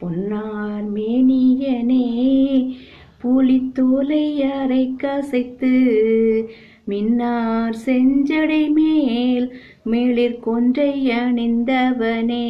[0.00, 2.06] பொன்னார் மேனியனே
[3.22, 4.24] புலித்தோலை
[4.56, 5.70] அரை கசைத்து
[6.90, 9.46] மின்னார் செஞ்சடை மேல்
[9.90, 12.46] மேலிற் கொன்றை அணிந்தவனே.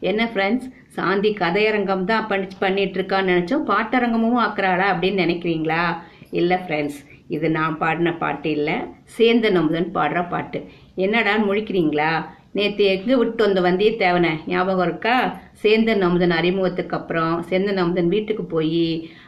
[0.00, 3.68] என்ன ஃப்ரெண்ட்ஸ் சாந்தி கதையரங்கம் தான் பண்ணி பண்ணிட்டு இருக்கான்னு நினச்சோம்.
[3.72, 5.84] பாட்டரங்கமும் ஆக்குறாளா அப்படின்னு நினைக்கிறீங்களா?
[6.30, 8.76] இல்லை ஃப்ரெண்ட்ஸ் இது நான் பாடின பாட்டு இல்லை.
[9.18, 10.60] சேந்தன் அமுதன் பாடுற பாட்டு.
[10.96, 12.12] என்னடான்னு முழிக்கிறீங்களா?
[12.54, 15.16] நேற்று எங்கே விட்டு வந்த வந்தியத்தேவனை ஞாபகம் இருக்கா?
[15.60, 18.86] சேந்தன் அமுதன் அறிமுகத்துக்கு அப்புறம் சேந்தன் அமுதன் வீட்டுக்கு போய்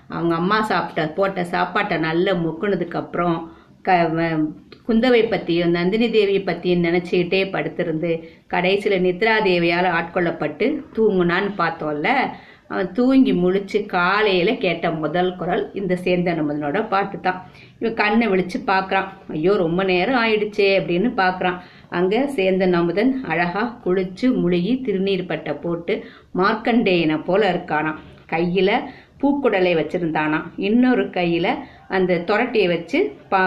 [0.08, 3.36] அவங்க அம்மா சாப்பிட்ட போட்ட சாப்பாட்டை நல்லா முக்குனதுக்கு அப்புறம்
[3.84, 4.42] க வ-
[4.86, 8.10] குந்தவை பற்றியும் நந்தினி தேவியை பற்றியும் நினச்சிக்கிட்டே படுத்திருந்து
[8.46, 10.66] கடைசியில் நித்ரா தேவியால் ஆட்கொள்ளப்பட்டு
[10.96, 12.10] தூங்குனான்னு பார்த்தோம்ல
[12.72, 17.40] அவன் தூங்கி முழிச்சு காலையில் கேட்ட முதல் குரல் இந்த சேந்தன் அமுதனோட பாட்டு தான்
[17.80, 21.58] இவன் கண்ணை விழிச்சு பார்க்குறான் ஐயோ ரொம்ப நேரம் ஆயிடுச்சே அப்படின்னு பார்க்குறான்
[21.98, 25.94] அங்கே சேந்தன் அமுதன் அழகா குளிச்சு முழுகி திருநீர் பட்டை போட்டு
[26.40, 27.98] மார்க்கண்டேயனை போல இருக்கானாம்.
[28.32, 28.74] கையில்
[29.20, 30.46] பூக்குடலை வச்சிருந்தானாம்.
[30.68, 31.50] இன்னொரு கையில்
[31.96, 33.00] அந்த துரட்டியை வச்சு
[33.32, 33.42] பா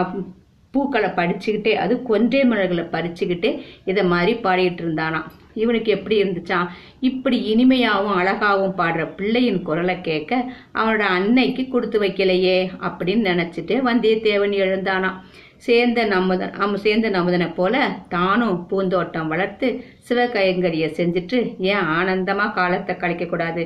[0.73, 3.51] பூக்களை படிச்சுக்கிட்டே அது கொன்றை மலர்களை பறிச்சுக்கிட்டே
[3.91, 5.27] இதை மாதிரி பாடிட்டு இருந்தானாம்.
[5.55, 6.69] இவனுக்கு எப்படி இருந்துச்சான்
[7.09, 10.31] இப்படி இனிமையாகவும் அழகாகவும் பாடுற பிள்ளையின் குரலை கேட்க
[10.79, 15.19] அவனோட அன்னைக்கு கொடுத்து வைக்கலையே அப்படின்னு நினச்சிட்டு வந்தியத்தேவன் எழுந்தானாம்
[15.65, 17.75] சேர்ந்த நமுதன் அவன் சேர்ந்த நமுதனை போல
[18.07, 19.67] தானும் பூந்தோட்டம் வளர்த்து
[20.07, 21.37] சிவகைங்கரிய செஞ்சுட்டு
[21.71, 23.63] ஏன் ஆனந்தமாக காலத்தை கழிக்கக்கூடாது?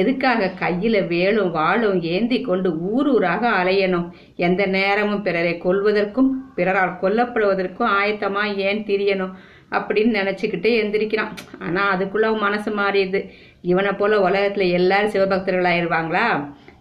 [0.00, 4.06] எதுக்காக கையில வேலும் வாளும் ஏந்தி கொண்டு ஊர் ஊராக அலையணும்?
[4.46, 9.34] எந்த நேரமும் பிறரை கொல்வதற்கும் பிறரால் கொல்லப்படுவதற்கும் ஆயத்தமா ஏன் திரியணும்?
[9.72, 11.32] அப்படின்னு நினைச்சுக்கிட்டே எந்திரிக்கிறான்.
[11.58, 13.20] ஆனா அதுக்குள்ள அவன் மனசு மாறிடுது.
[13.62, 16.26] இவனை போல உலகத்துல எல்லாரும் சிவபக்தர்கள் ஆயிடுவாங்களா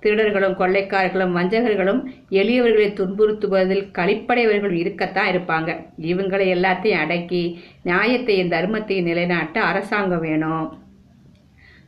[0.04, 5.70] திருடர்களும் கொள்ளைக்காரர்களும் வஞ்சகர்களும் எளியவர்களை துன்புறுத்துவதில் கழிப்படையவர்கள் இருக்கத்தான் இருப்பாங்க.
[6.02, 7.44] இவங்களை எல்லாத்தையும் அடக்கி
[7.86, 10.80] நியாயத்தையும் தர்மத்தையும் நிலைநாட்ட அரசாங்கம் வேணும்.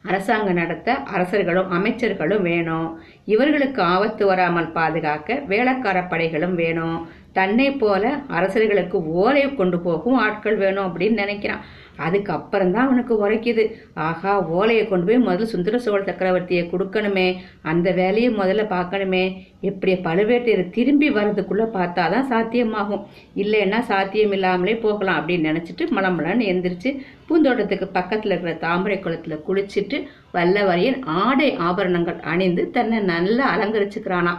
[0.04, 3.00] அரசாங்கம் நடத்த அரசர்களும் அமைச்சர்களும் வேணும்.
[3.26, 7.08] இவர்களுக்கு ஆபத்து வராமல் பாதுகாக்க வேளக்கார படைகளும் வேணும்.
[7.34, 11.64] தன்னை போல அரசர்களுக்கு ஓலை கொண்டு போகும் ஆட்கள் வேணும் அப்படின்னு நினைக்கிறான்.
[11.98, 13.64] அதுக்கப்புறம் தான் அவனுக்கு உரைக்குது.
[13.94, 17.38] ஆகா ஓலையை கொண்டு போய் முதல்ல சுந்தர சோழ சக்கரவர்த்தியை கொடுக்கணுமே.
[17.62, 19.23] அந்த வேலையை முதல்ல பார்க்கணுமே.
[19.62, 23.04] இப்படி பழுவேட்டையர் திரும்பி வர்றதுக்குள்ள பார்த்தாதான் சாத்தியமாகும்.
[23.36, 26.92] இல்லைன்னா சாத்தியம் இல்லாமலே போகலாம் அப்படின்னு நினைச்சிட்டு மலம்பலன்னு எந்திரிச்சு
[27.30, 30.00] பூந்தோட்டத்துக்கு பக்கத்தில் இருக்கிற தாமரை குளத்தில் குளிச்சுட்டு
[30.33, 34.38] வல்லவரையன் ஆடை ஆபரணங்கள் அணிந்து தன்னை நல்லா அலங்கரிச்சுக்கிறானாம்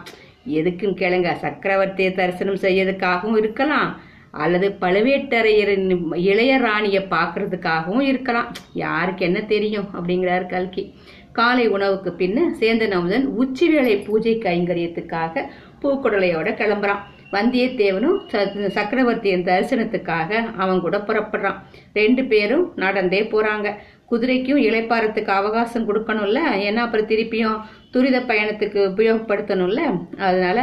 [0.49, 4.01] எதுக்குன்னு கேளுங்க சக்கரவர்த்தியை தரிசனம் செய்யறதுக்காகவும் இருக்கலாம்
[4.31, 8.53] அல்லது பழுவேட்டரையரின் இளைய ராணியை பார்க்கறதுக்காகவும் இருக்கலாம்.
[8.75, 10.95] யாருக்கு என்ன தெரியும் அப்படிங்கிறார் கல்கி.
[11.33, 15.45] காலை உணவுக்கு பின்ன சேந்தன் அமுதன் உச்சி வேளை பூஜை கைங்கரியத்துக்காக
[15.83, 16.99] பூக்குடலையோட கிளம்புறான்.
[17.33, 21.55] வந்தியத்தேவனும் ச- சக்கரவர்த்தியின் தரிசனத்துக்காக அவன் கூட புறப்படுறான்.
[21.95, 23.75] ரெண்டு பேரும் நடந்தே போறாங்க.
[24.15, 26.41] குதிரைக்கும் இளைப்பாறத்துக்கு அவகாசம் கொடுக்கணும்ல?
[26.67, 27.59] ஏன்னா அப்புறம் திருப்பியும்
[27.91, 29.83] துரித பயணத்துக்கு உபயோகப்படுத்தணும்ல?
[30.21, 30.59] அதனால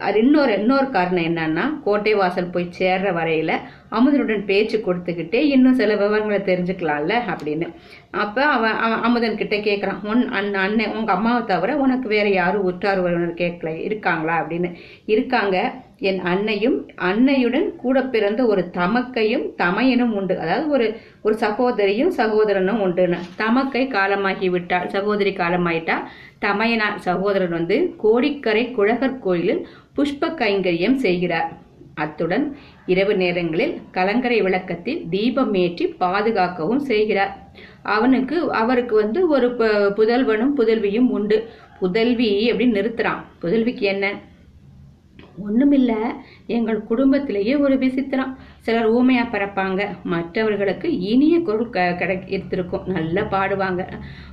[0.00, 3.52] அது இன்னொரு இன்னொரு காரணம் என்னன்னா கோட்டை வாசல் போய் சேர்ற வரையில
[3.90, 7.68] அமுதனுடன் பேச்சு கொடுத்துக்கிட்டே இன்னும் சில விவரங்களை தெரிஞ்சுக்கலாம்ல அப்படின்னு.
[8.16, 12.98] அப்ப அவன் அமுதன் கிட்ட கேட்குறான் உன் அண்ணன் அண்ணன் உங்க அம்மாவை தவிர உனக்கு வேற யாரும் உற்றார்
[12.98, 14.36] உறவினர் கேட்கல இருக்காங்களா?
[14.42, 14.70] அப்படின்னு.
[15.06, 15.56] இருக்காங்க.
[16.00, 16.76] என் அன்னையும்
[17.08, 20.34] அன்னையுடன் கூட பிறந்த ஒரு தமக்கையும் தமையனும் உண்டு.
[20.40, 20.86] அதாவது ஒரு
[21.22, 24.88] ஒரு சகோதரியும் சகோதரனும் உண்டுன்னு தமக்கை காலமாகி விட்டாள்.
[24.88, 25.96] சகோதரி காலமாயிட்டா.
[26.44, 29.62] தமையனா சகோதரன் வந்து கோடிக்கரை குழகர் கோயிலில்
[29.96, 31.48] புஷ்ப கைங்கரியம் செய்கிறார்.
[31.94, 32.46] அத்துடன்
[32.86, 37.34] இரவு நேரங்களில் கலங்கரை விளக்கத்தில் தீபம் ஏற்றி பாதுகாக்கவும் செய்கிறார்.
[37.96, 39.48] அவனுக்கு அவருக்கு வந்து ஒரு
[39.98, 41.38] புதல்வனும் புதல்வியும் உண்டு.
[41.80, 43.22] புதல்வி அப்படின்னு நிறுத்துறான்.
[43.42, 44.06] புதல்விக்கு என்ன?
[45.44, 45.92] ஒண்ணுமில்ல.
[46.46, 48.36] எங்கள் குடும்பத்திலேயே ஒரு விசித்திரம்.
[48.58, 49.86] சிலர் ஊமையாக பிறப்பாங்க.
[50.02, 53.88] மற்றவர்களுக்கு இனிய குரல் க கிடை எடுத்திருக்கும் நல்லா பாடுவாங்க.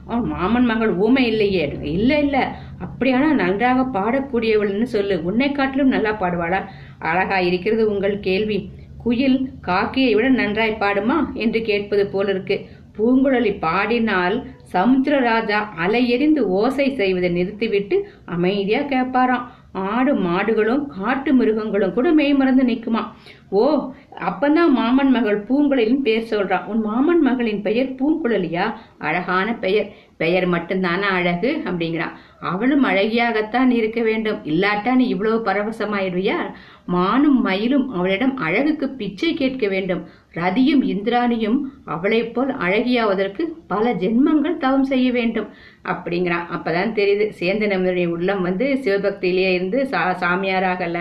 [0.08, 1.78] அவன் மாமன் மகள் ஊமை இல்லையே.
[1.82, 2.42] இல்லை இல்லை.
[2.80, 5.24] அப்படியானா நன்றாக பாடக்கூடியவள்னு சொல்லு.
[5.24, 6.64] உன்னை காட்டிலும் நல்லா பாடுவாளா?
[7.00, 8.70] அழகா இருக்கிறது உங்கள் கேள்வி.
[8.98, 11.34] குயில் காக்கியை விட நன்றாய் பாடுமா?
[11.34, 12.66] என்று கேட்பது போல இருக்கு
[12.98, 19.46] பூங்குழலி பாடினால் சமுத்திரராஜா அலையெறிந்து ஓசை செய்வதை நிறுத்திவிட்டு அமைதியா கேட்பாராம்.
[19.72, 23.04] ஆடு மாடுகளும் காட்டு மிருகங்களும் கூட மெய்மறந்து நிற்குமா?
[23.50, 26.66] ஓ அப்பதான் மாமன் மகள் பூங்குழலின் பேர் சொல்றான்.
[26.66, 28.74] உன் மாமன் மகளின் பெயர் பூங்குழலியா?
[28.98, 29.94] அழகான பெயர்.
[30.18, 31.62] பெயர் மட்டும்தானே அழகு?
[31.66, 32.12] அப்படிங்கிறான்.
[32.42, 34.40] அவளும் அழகியாகத்தான் இருக்க வேண்டும்.
[34.44, 36.38] இல்லாட்டா நீ இவ்வளவு பரவசமாயிடுவியா?
[36.86, 40.08] மானும் மயிலும் அவளிடம் அழகுக்கு பிச்சை கேட்க வேண்டும்.
[40.34, 45.50] ரதியும் இந்திராணியும் அவளைப் போல் அழகியாவதற்கு பல ஜென்மங்கள் தவம் செய்ய வேண்டும்.
[45.84, 46.46] அப்படிங்கிறான்.
[46.56, 51.00] அப்பதான் தெரியுது சேந்த நம்மளுடைய உள்ளம் வந்து சிவபக்தியிலேயே இருந்து சா சாமியாராகல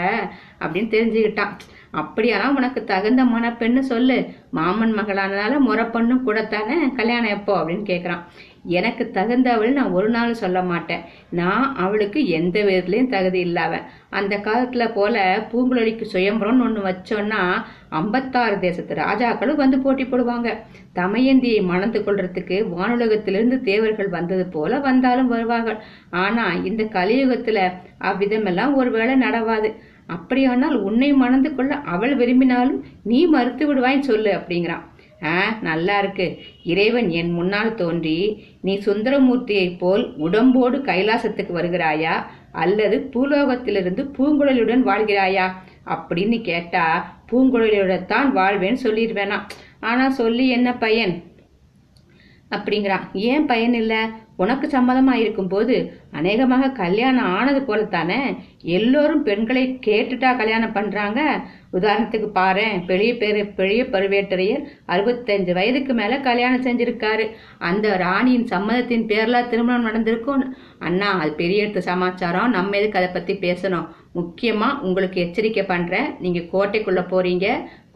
[0.61, 1.55] அப்படின்னு தெரிஞ்சுக்கிட்டான்.
[1.91, 4.27] அப்படியெல்லாம் உனக்கு தகுந்த மணப்பெண்ணு சொல்லு.
[4.51, 8.23] மாமன் மகளானதால முறப்பண்ணும் கூடத்தானே கல்யாணம் எப்போ அப்படின்னு கேட்குறான்.
[8.65, 11.01] எனக்கு தகுந்தவள் நான் ஒரு நாள் சொல்ல மாட்டேன்.
[11.31, 13.81] நான் அவளுக்கு எந்த விதத்துலயும் தகுதி இல்லாவன்
[14.11, 17.41] அந்த காலத்துல போல பூங்குழலிக்கு சுயம்பரம்னு ஒண்ணு வச்சோன்னா
[17.89, 20.57] ஐம்பத்தாறு தேசத்து ராஜாக்களும் வந்து போட்டி போடுவாங்க.
[20.95, 25.79] தமயந்தியை மணந்து கொள்றதுக்கு வானுலகத்திலிருந்து தேவர்கள் வந்தது போல வந்தாலும் வருவார்கள்.
[26.11, 27.71] ஆனா இந்த கலியுகத்துல
[28.01, 29.71] அவ்விதமெல்லாம் ஒருவேளை நடவாது.
[30.07, 34.83] அப்படியானால் உன்னை மணந்து கொள்ள அவள் விரும்பினாலும் நீ மறுத்து விடுவாய்ன்னு சொல்லு அப்படிங்கிறான்.
[35.23, 36.39] ஆ நல்லா இருக்கு.
[36.65, 42.25] இறைவன் என் முன்னால் தோன்றி நீ சுந்தரமூர்த்தியைப் போல் உடம்போடு கைலாசத்துக்கு வருகிறாயா?
[42.53, 45.51] அல்லது பூலோகத்திலிருந்து பூங்குழலியுடன் வாழ்கிறாயா?
[45.87, 49.41] அப்படின்னு கேட்டா பூங்குழலியுடன் தான் வாழ்வேன்னு சொல்லிடுவேனா.
[49.81, 51.23] ஆனா சொல்லி என்ன பையன்?
[52.51, 53.03] அப்படிங்கிறான்.
[53.13, 54.09] ஏன் பயன் இல்லை?
[54.37, 58.37] உனக்கு சம்மதமா இருக்கும்போது அநேகமாக கல்யாணம் ஆனது போலத்தானே?
[58.63, 61.41] எல்லோரும் பெண்களை கேட்டுட்டா கல்யாணம் பண்றாங்க?
[61.73, 67.31] உதாரணத்துக்கு பாரு பெரிய பெரு பெரிய பருவேட்டரையர் அறுபத்தஞ்சு வயதுக்கு மேல கல்யாணம் செஞ்சிருக்காரு.
[67.59, 70.55] அந்த ராணியின் சம்மதத்தின் பேர்ல திருமணம் நடந்திருக்கும்.
[70.79, 72.51] அண்ணா அது பெரிய எடுத்த சமாச்சாரம்.
[72.51, 73.89] நம்ம எதுக்கு அதை பத்தி பேசணும்?
[74.15, 76.15] முக்கியமா உங்களுக்கு எச்சரிக்கை பண்றேன்.
[76.21, 77.47] நீங்க கோட்டைக்குள்ள போறீங்க.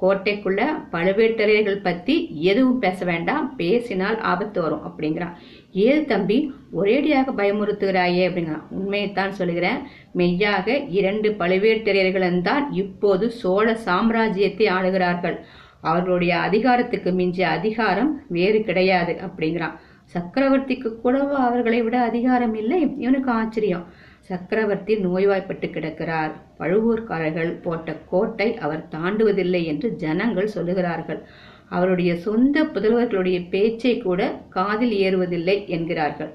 [0.00, 0.62] கோட்டைக்குள்ள
[0.92, 3.56] பழுவேட்டரையர்கள் பத்தி எதுவும் பேச வேண்டாம்.
[3.56, 5.34] பேசினால் ஆபத்து வரும் அப்படிங்கிறான்.
[5.84, 6.38] ஏது தம்பி?
[6.80, 8.66] ஒரேடியாக பயமுறுத்துகிறாயே அப்படிங்கிறான்.
[8.78, 9.80] உண்மையைத்தான் சொல்லுகிறேன்.
[10.12, 15.36] மெய்யாக இரண்டு பழுவேட்டரையர்களும் தான் இப்போது சோழ சாம்ராஜ்யத்தை ஆளுகிறார்கள்.
[15.80, 19.76] அவர்களுடைய அதிகாரத்துக்கு மிஞ்சிய அதிகாரம் வேறு கிடையாது அப்படிங்கிறான்.
[20.14, 22.80] சக்கரவர்த்திக்கு கூடவா அவர்களை விட அதிகாரம் இல்லை?
[23.04, 23.86] இவனுக்கு ஆச்சரியம்.
[24.30, 26.32] சக்கரவர்த்தி நோய்வாய்ப்பட்டு கிடக்கிறார்.
[26.60, 31.20] பழுவூர்காரர்கள் போட்ட கோட்டை அவர் தாண்டுவதில்லை என்று ஜனங்கள் சொல்லுகிறார்கள்.
[31.68, 36.32] அவருடைய சொந்த புதல்வர்களுடைய பேச்சை கூட காதில் ஏறுவதில்லை என்கிறார்கள்.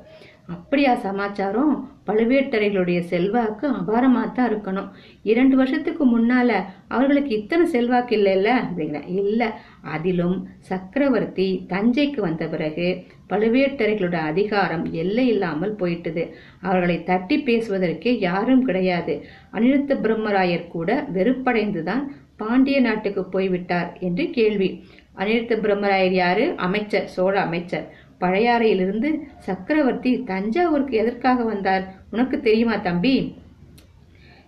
[0.47, 1.89] அப்படியா சமாச்சாரம்?
[2.07, 4.89] பழுவேட்டரைகளுடைய செல்வாக்கு அபாரமா தான் இருக்கணும்.
[5.23, 6.51] இரண்டு வருஷத்துக்கு முன்னால
[6.87, 8.49] அவர்களுக்கு இத்தனை செல்வாக்கு இல்லைல்ல?
[8.61, 9.47] அப்படிங்கிற இல்லை
[9.81, 16.35] அதிலும் சக்கரவர்த்தி தஞ்சைக்கு வந்த பிறகு பழுவேட்டரைகளோட அதிகாரம் எல்லை இல்லாமல் போயிட்டது.
[16.61, 19.25] அவர்களை தட்டி பேசுவதற்கே யாரும் கிடையாது.
[19.53, 22.03] அனிருத்த பிரம்மராயர் கூட வெறுப்படைந்துதான்
[22.35, 24.83] பாண்டிய நாட்டுக்கு போய்விட்டார் என்று கேள்வி.
[25.17, 26.53] அனிருத்த பிரம்மராயர் யாரு?
[26.57, 27.93] அமைச்சர் சோழ அமைச்சர்.
[28.19, 31.93] பழையாறையிலிருந்து சக்கரவர்த்தி தஞ்சாவூருக்கு எதற்காக வந்தார்?
[32.11, 33.35] உனக்கு தெரியுமா தம்பி?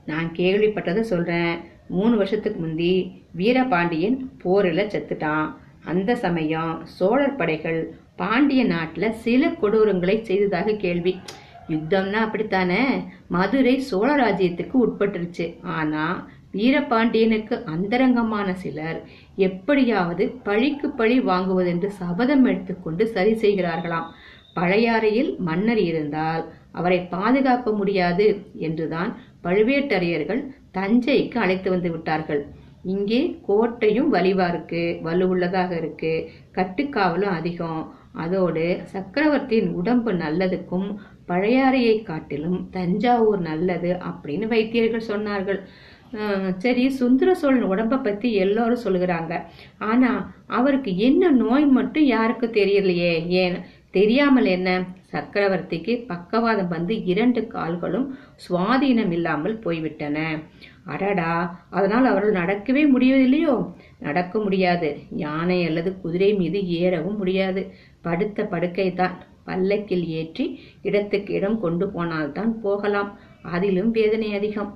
[0.06, 1.58] நான் கேள்விப்பட்டதை சொல்றேன்.
[1.88, 5.54] மூணு வருஷத்துக்கு முந்தி வீரபாண்டியன் போரில் செத்துட்டான்.
[5.84, 11.20] அந்த சமயம் சோழர் படைகள் பாண்டிய நாட்டில் சில கொடூரங்களை செய்ததாக கேள்வி.
[11.70, 12.84] யுத்தம்னா அப்படித்தானே?
[13.28, 15.62] மதுரை சோழ ராஜ்யத்துக்கு உட்பட்டுருச்சு.
[15.62, 19.00] ஆனால் வீரபாண்டியனுக்கு அந்தரங்கமான சிலர்
[19.48, 24.10] எப்படியாவது பழிக்கு பழி வாங்குவதென்று சபதம் எடுத்துக்கொண்டு சரி செய்கிறார்களாம்.
[24.56, 28.28] பழையாறையில் மன்னர் இருந்தால் அவரை பாதுகாக்க முடியாது
[28.68, 29.12] என்றுதான்
[29.46, 30.42] பழுவேட்டரையர்கள்
[30.78, 32.44] தஞ்சைக்கு அழைத்து வந்து விட்டார்கள்.
[32.94, 36.14] இங்கே கோட்டையும் வலிவா இருக்கு வலுவுள்ளதாக இருக்கு
[36.58, 37.84] கட்டுக்காவலும் அதிகம்.
[38.24, 40.88] அதோடு சக்கரவர்த்தியின் உடம்பு நல்லதுக்கும்
[41.30, 45.60] பழையாறையை காட்டிலும் தஞ்சாவூர் நல்லது அப்படின்னு வைத்தியர்கள் சொன்னார்கள்.
[46.58, 49.34] சரி சுந்தர சோழன் உடம்ப பத்தி எல்லாரும் சொல்லுகிறாங்க.
[49.78, 50.12] ஆனா
[50.48, 53.14] அவருக்கு என்ன நோய் மட்டும் யாருக்கும் தெரியலையே?
[53.28, 53.58] ஏன்?
[53.92, 54.70] தெரியாமல் என்ன?
[55.12, 58.08] சக்கரவர்த்திக்கு பக்கவாதம் வந்து இரண்டு கால்களும்
[58.46, 60.18] சுவாதீனம் இல்லாமல் போய்விட்டன.
[60.86, 61.34] அடடா
[61.70, 63.74] அதனால் அவர்கள் நடக்கவே முடியவில்லையோ?
[64.00, 64.90] நடக்க முடியாது.
[65.16, 67.74] யானை அல்லது குதிரை மீது ஏறவும் முடியாது.
[68.02, 73.12] படுத்த படுக்கை தான் பல்லக்கில் ஏற்றி இடத்துக்கு இடம் கொண்டு போனால்தான் போகலாம்.
[73.42, 74.72] அதிலும் வேதனை அதிகம்.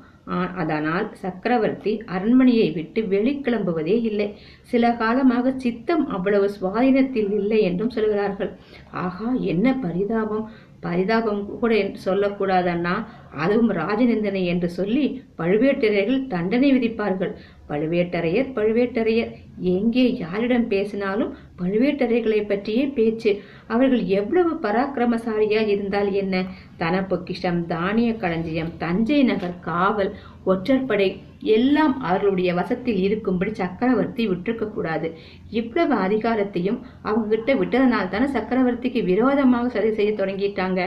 [0.56, 4.28] அதனால் சக்கரவர்த்தி அரண்மனையை விட்டு வெளிக்கிளம்புவதே இல்லை.
[4.64, 8.52] சில காலமாக சித்தம் அவ்வளவு சுவாதீனத்தில் இல்லை என்றும் சொல்கிறார்கள்.
[8.92, 10.50] ஆகா என்ன பரிதாபம்.
[10.80, 13.06] பரிதாபம் கூட என்று சொல்லக்கூடாதண்ணா.
[13.32, 17.34] அதுவும் ராஜநிந்தனை என்று சொல்லி பழுவேட்டரையர்கள் தண்டனை விதிப்பார்கள்.
[17.70, 19.32] பழுவேட்டரையர் பழுவேட்டரையர்.
[19.60, 23.42] எங்கே யாரிடம் பேசினாலும் பழுவேட்டரையர்களை பற்றியே பேச்சு.
[23.68, 26.46] அவர்கள் எவ்வளவு பராக்கிரமசாலியா இருந்தால் என்ன?
[26.78, 30.14] தன பொக்கிஷம் தானிய களஞ்சியம் தஞ்சை நகர் காவல்
[30.52, 31.08] ஒற்றற்படை
[31.56, 35.08] எல்லாம் அவர்களுடைய வசத்தில் இருக்கும்படி சக்கரவர்த்தி விட்டிருக்க கூடாது.
[35.60, 40.82] இவ்வளவு அதிகாரத்தையும் அவங்க கிட்ட விட்டதனால தானே சக்கரவர்த்திக்கு விரோதமாக சதி செய்ய தொடங்கிட்டாங்க.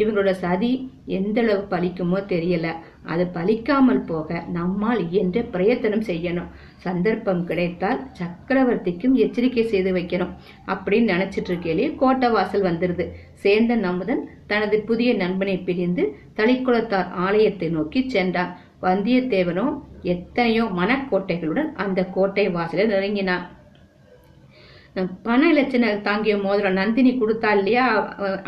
[0.00, 0.70] இவங்களோட சதி
[1.18, 2.66] எந்த அளவு பலிக்குமோ தெரியல.
[3.12, 6.50] அது பலிக்காமல் போக நம்மால் இயன்ற பிரயத்தனம் செய்யணும்.
[6.84, 10.32] சந்தர்ப்பம் கிடைத்தால் சக்கரவர்த்திக்கும் எச்சரிக்கை செய்து வைக்கணும்
[10.74, 13.06] அப்படின்னு நினைச்சிட்டு இருக்கையிலே கோட்டை வாசல் வந்துருது.
[13.44, 14.22] சேந்தன் அமுதன்
[14.52, 16.04] தனது புதிய நண்பனை பிரிந்து
[16.38, 18.54] தளிக்குளத்தார் ஆலயத்தை நோக்கி சென்றான்.
[18.82, 19.72] வந்தியத்தேவனும்
[20.14, 23.46] எத்தனையோ மனக்கோட்டைகளுடன் அந்த கோட்டை வாசலில் நெருங்கினான்.
[25.26, 27.84] பண இலச்சனை தாங்கிய மோதிரம் நந்தினி கொடுத்தா இல்லையா?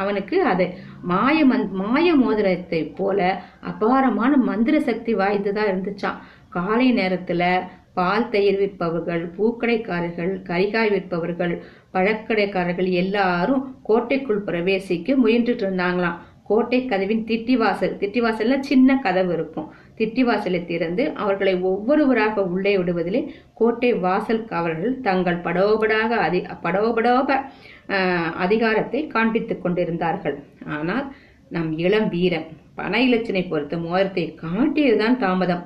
[0.02, 0.64] அவனுக்கு அது
[1.10, 3.18] மாய மந் மாய மோதிரத்தை போல
[3.70, 6.22] அபாரமான மந்திர சக்தி வாய்ந்ததா இருந்துச்சான்
[6.56, 7.42] காலை நேரத்துல
[7.98, 11.54] பால் தயிர் விற்பவர்கள் பூக்கடைக்காரர்கள் கரிகாய் விற்பவர்கள்
[11.94, 16.18] பழக்கடைக்காரர்கள் எல்லாரும் கோட்டைக்குள் பிரவேசிக்க முயன்றுட்டு இருந்தாங்களாம்.
[16.50, 19.68] கோட்டை கதவின் திட்டிவாசல் திட்டிவாசல்ல சின்ன கதவு இருக்கும்.
[20.00, 23.20] திட்டிவாசலை திறந்து அவர்களை ஒவ்வொருவராக உள்ளே விடுவதிலே
[23.60, 27.28] கோட்டை வாசல் காவலர்கள் தங்கள் படோபடாக அதி படோபடோப
[28.44, 30.36] அதிகாரத்தை காண்பித்துக் கொண்டிருந்தார்கள்.
[30.76, 31.06] ஆனால்
[31.54, 35.64] நம் இளம் வீரன் பண இலச்சினை பொறுத்த மோதிரத்தை காட்டியதுதான் தாமதம்.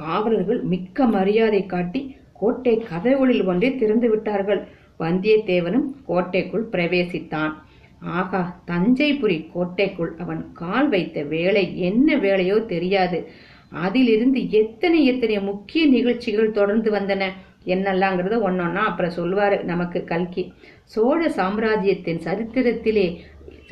[0.00, 2.00] காவலர்கள் மிக்க மரியாதை காட்டி
[2.40, 4.60] கோட்டை கதவுகளில் ஒன்றை திறந்து விட்டார்கள்.
[5.02, 7.54] வந்தியத்தேவனும் கோட்டைக்குள் பிரவேசித்தான்.
[8.02, 13.28] ஆகா தஞ்சைபுரி கோட்டைக்குள் அவன் கால் வைத்த வேலை என்ன வேலையோ தெரியாது.
[13.70, 17.24] அதிலிருந்து எத்தனை எத்தனை முக்கிய நிகழ்ச்சிகள் தொடர்ந்து வந்தன.
[17.64, 20.52] என்னெல்லாங்கிறத ஒன்னொன்னா அப்புறம் சொல்லுவாரு நமக்கு கல்கி.
[20.84, 23.06] சோழ சாம்ராஜ்யத்தின் சரித்திரத்திலே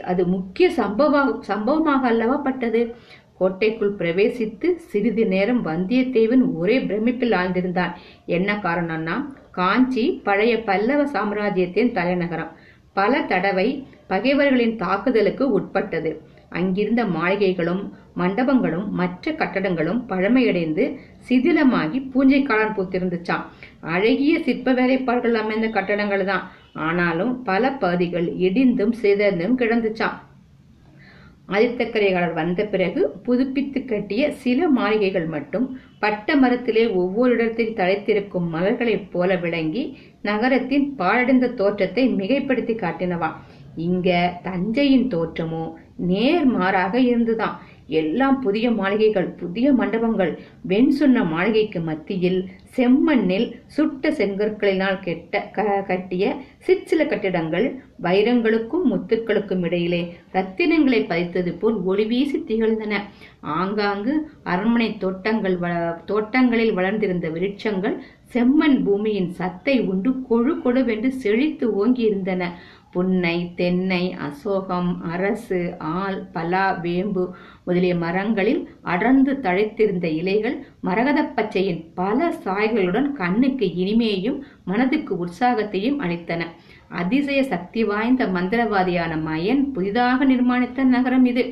[0.03, 2.95] அது முக்கிய சம்பவமாக சம்பவமாக அல்லவா பட்டது.
[3.39, 7.93] கோட்டைக்குள் பிரவேசித்து சிறிது நேரம் வந்தியத்தேவன் ஒரே பிரமிப்பில் ஆழ்ந்திருந்தான்.
[8.27, 9.17] என்ன காரணம்னா
[9.51, 12.53] காஞ்சி பழைய பல்லவ சாம்ராஜ்யத்தின் தலைநகரம்.
[12.95, 13.69] பல தடவை
[14.07, 16.11] பகைவர்களின் தாக்குதலுக்கு உட்பட்டது.
[16.51, 17.81] அங்கிருந்த மாளிகைகளும்
[18.15, 20.85] மண்டபங்களும் மற்ற கட்டடங்களும் பழமையடைந்து
[21.29, 23.47] சிதிலமாகி பூஞ்சை பூத்திருந்துச்சான் பூத்திருந்துச்சாம்
[23.95, 26.45] அழகிய சிற்ப வேலைப்பாடுகள் அமைந்த கட்டடங்கள் தான்
[26.83, 30.17] ஆனாலும் பல பகுதிகள் இடிந்தும் சிதந்தும் கிடந்துச்சாம்
[31.49, 39.37] ஆதித்தக்கரையாளர் வந்த பிறகு புதுப்பித்து கட்டிய சில மாளிகைகள் மட்டும் பட்ட மரத்திலே ஒவ்வொரு இடத்தில் தழைத்திருக்கும் மலர்களைப் போல
[39.37, 43.31] விளங்கி நகரத்தின் பாழடைந்த தோற்றத்தை மிகைப்படுத்தி காட்டினவா.
[43.77, 47.59] இங்க தஞ்சையின் தோற்றமோ நேர் மாறாக இருந்துதான்.
[47.87, 50.39] எல்லாம் புதிய மாளிகைகள் புதிய மண்டபங்கள்.
[50.63, 60.17] வெண் சொன்ன மாளிகைக்கு மத்தியில் செம்மண்ணில் சுட்ட செங்கற்களினால் கெட்ட க- கட்டிய சிற்சில கட்டிடங்கள் வைரங்களுக்கும் முத்துக்களுக்கும் இடையிலே
[60.33, 63.01] ரத்தினங்களை பதித்தது போல் ஒளி வீசி திகழ்ந்தன.
[63.41, 67.99] ஆங்காங்கு அரண்மனை தோட்டங்கள் வ- தோட்டங்களில் வளர்ந்திருந்த விருட்சங்கள்
[68.33, 72.59] செம்மண் பூமியின் சத்தை உண்டு கொழு கொழுவென்று செழித்து ஓங்கி இருந்தன
[72.95, 77.25] புன்னை தென்னை அசோகம் அரசு ஆல் பலா வேம்பு
[77.65, 86.43] முதலிய மரங்களில் அடர்ந்து தழைத்திருந்த இலைகள் மரகத பச்சையின் பல சாய்களுடன் கண்ணுக்கு இனிமையையும் மனதுக்கு உற்சாகத்தையும் அளித்தன.
[86.89, 91.45] அதிசய சக்தி வாய்ந்த மந்திரவாதியான மயன் புதிதாக நிர்மாணித்த நகரம் இது.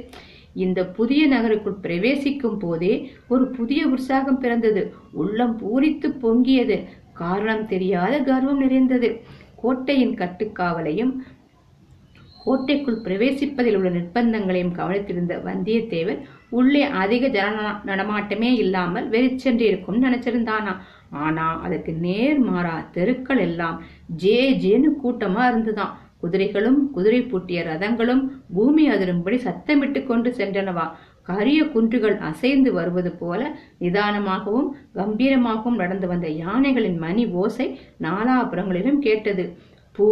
[0.55, 2.95] இந்த புதிய நகருக்குள் பிரவேசிக்கும் போதே
[3.29, 4.83] ஒரு புதிய உற்சாகம் பிறந்தது.
[5.13, 6.79] உள்ளம் பூரித்து பொங்கியது.
[7.15, 9.09] காரணம் தெரியாத கர்வம் நிறைந்தது.
[9.63, 11.13] கோட்டையின் கட்டுக்காவலையும்
[12.45, 20.73] கோட்டைக்குள் பிரவேசிப்பதில் உள்ள நிர்பந்தங்களையும் கவனித்திருந்த வந்தியத்தேவன் உள்ளே அதிக ஜன நடமாட்டமே இல்லாமல் வெறிச்சென்று இருக்கும் நினைச்சிருந்தானா
[21.25, 23.79] ஆனா அதுக்கு நேர் மாறா தெருக்கள் எல்லாம்
[24.17, 28.21] ஜே ஜேன்னு கூட்டமா இருந்துதான் குதிரைகளும் குதிரை பூட்டிய ரதங்களும்
[28.55, 30.85] பூமி அதிரும்படி சத்தமிட்டு கொண்டு சென்றனவா.
[31.29, 33.41] கரிய குன்றுகள் அசைந்து வருவது போல
[33.81, 37.67] நிதானமாகவும் கம்பீரமாகவும் நடந்து வந்த யானைகளின் மணி ஓசை
[38.07, 39.45] நாலாபுறங்களிலும் கேட்டது.
[39.99, 40.09] பூ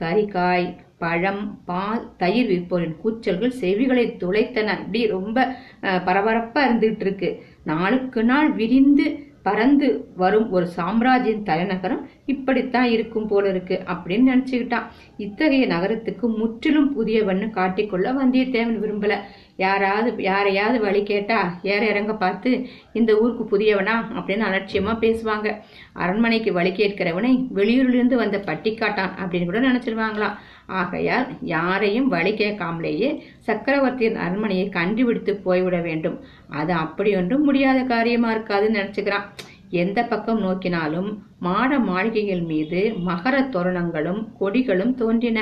[0.00, 0.66] கறிக்காய்
[0.98, 4.68] பழம் பால் தயிர் விற்போரின் கூச்சல்கள் செவிகளை துளைத்தன.
[4.78, 5.38] இப்படி ரொம்ப
[5.82, 7.30] அஹ், பரபரப்பா இருந்துகிட்டு இருக்கு
[7.64, 9.06] நாளுக்கு நாள் விரிந்து
[9.42, 14.86] பறந்து வரும் ஒரு சாம்ராஜ்யம் தலைநகரம் இப்படித்தான் இருக்கும் போல இருக்கு அப்படின்னு நினைச்சுக்கிட்டான்.
[15.18, 19.16] இத்தகைய நகரத்துக்கு முற்றிலும் புதியவன்னு காட்டிக்கொள்ள வந்தியத்தேவன் விரும்பல.
[19.56, 22.50] யாராவது யாரையாவது வழி கேட்டா ஏற இறங்க பார்த்து
[22.92, 23.94] இந்த ஊருக்கு புதியவனா?
[24.16, 25.48] அப்படின்னு அலட்சியமாக பேசுவாங்க.
[25.92, 30.36] அரண்மனைக்கு வழி கேட்கிறவனை வெளியூரிலிருந்து வந்த பட்டிக்காட்டான் அப்படின்னு கூட நினச்சிருவாங்களாம்.
[30.66, 36.20] ஆகையால் யாரையும் வழி கேட்காமலேயே சக்கரவர்த்தியின் அரண்மனையை கண்டுபிடித்து போய்விட வேண்டும்.
[36.48, 39.28] அது அப்படி ஒன்றும் முடியாத காரியமாக இருக்காதுன்னு நினச்சிக்கிறான்.
[39.70, 41.08] எந்த பக்கம் நோக்கினாலும்
[41.38, 45.38] மாட மாளிகைகள் மீது மகர தோரணங்களும் கொடிகளும் தோன்றின.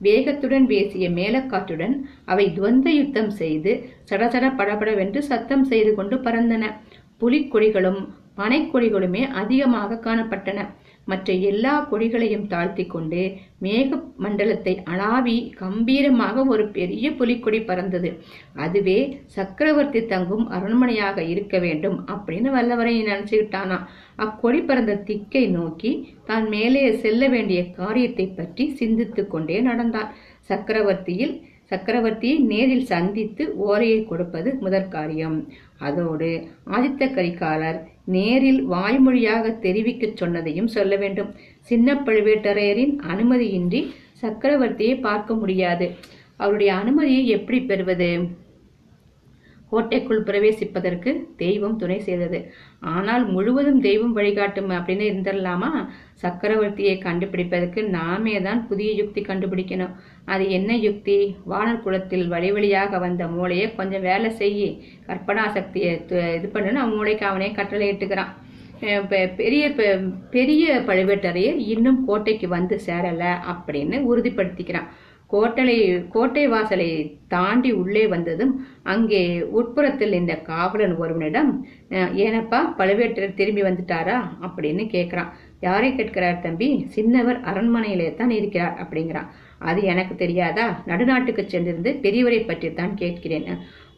[0.00, 3.72] வேகத்துடன் வீசிய மேலக்காற்றுடன் அவை துவந்த யுத்தம் செய்து
[4.10, 6.64] சடசட படபடவென்று சத்தம் செய்து கொண்டு பறந்தன.
[7.20, 8.00] புலிக்கொடிகளும்
[8.36, 10.58] பனைக்கொடிகளுமே அதிகமாக காணப்பட்டன.
[11.06, 13.22] மற்ற எல்லா கொடிகளையும் தாழ்த்தி கொண்டு
[13.62, 18.10] மேக மண்டலத்தை அளாவி கம்பீரமாக ஒரு பெரிய புலிக்கொடி பறந்தது.
[18.56, 18.98] அதுவே
[19.36, 23.78] சக்கரவர்த்தி தங்கும் அரண்மனையாக இருக்க வேண்டும் அப்படின்னு வல்லவரை நினைச்சுக்கிட்டானா.
[24.16, 25.92] அக்கொடி பறந்த திக்கை நோக்கி
[26.24, 30.10] தான் மேலே செல்ல வேண்டிய காரியத்தை பற்றி சிந்தித்து கொண்டே நடந்தான்
[30.50, 31.36] சக்கரவர்த்தியில்
[31.70, 35.38] சக்கரவர்த்தியை நேரில் சந்தித்து ஓலையை கொடுப்பது முதற் காரியம்
[35.78, 36.30] அதோடு
[36.70, 41.30] ஆதித்த கரிகாலர் நேரில் வாய்மொழியாக தெரிவிக்கச் சொன்னதையும் சொல்ல வேண்டும்.
[41.60, 43.80] சின்ன பழுவேட்டரையரின் அனுமதியின்றி
[44.22, 45.94] சக்கரவர்த்தியை பார்க்க முடியாது.
[46.36, 48.10] அவருடைய அனுமதியை எப்படி பெறுவது?
[49.70, 52.52] கோட்டைக்குள் பிரவேசிப்பதற்கு தெய்வம் துணை செய்தது.
[52.80, 55.86] ஆனால் முழுவதும் தெய்வம் வழிகாட்டும் அப்படின்னு இருந்துடலாமா
[56.22, 59.94] சக்கரவர்த்தியை கண்டுபிடிப்பதற்கு நாமே தான் புதிய யுக்தி கண்டுபிடிக்கணும்.
[60.24, 61.36] அது என்ன யுக்தி?
[61.50, 67.26] வானர் குலத்தில் வழி வழியாக வந்த மூளையை கொஞ்சம் வேலை செய்யி கற்பனா சக்தியை இது பண்ணுன்னு அவன் மூளைக்கு
[67.26, 68.32] அவனே கட்டளை இட்டுக்கிறான்.
[68.80, 74.86] பெ- பெரிய பெ- பெரிய பழுவேட்டரையர் இன்னும் கோட்டைக்கு வந்து சேரல அப்படின்னு உறுதிப்படுத்திக்கிறான்.
[75.30, 75.76] கோட்டலை
[76.08, 76.88] கோட்டை வாசலை
[77.28, 78.52] தாண்டி உள்ளே வந்ததும்
[78.92, 79.22] அங்கே
[79.58, 81.50] உட்புறத்தில் இந்த காவலன் ஒருவனிடம்
[82.24, 84.18] ஏனப்பா பழுவேட்டரர் திரும்பி வந்துட்டாரா?
[84.46, 85.32] அப்படின்னு கேட்குறான்.
[85.60, 86.68] யாரை கேட்கிறார் தம்பி?
[86.96, 89.28] சின்னவர் அரண்மனையிலே தான் இருக்கிறார் அப்படிங்கிறான்.
[89.58, 90.66] அது எனக்கு தெரியாதா?
[90.86, 93.48] நடுநாட்டுக்கு சென்றிருந்து பெரியவரை பற்றி தான் கேட்கிறேன்.